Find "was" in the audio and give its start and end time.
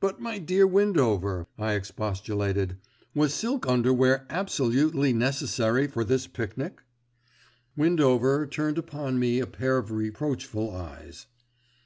3.14-3.34